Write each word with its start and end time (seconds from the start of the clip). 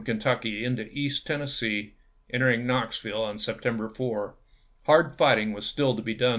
tucky 0.19 0.65
into 0.65 0.89
East 0.91 1.27
Tennessee, 1.27 1.93
entering 2.33 2.63
Kuoxville 2.65 3.23
on 3.23 3.37
September 3.37 3.87
4. 3.87 4.33
Hard 4.87 5.15
fighting 5.15 5.53
was 5.53 5.67
still 5.67 5.95
to 5.95 6.01
be 6.01 6.15
done 6.15 6.29
im. 6.29 6.29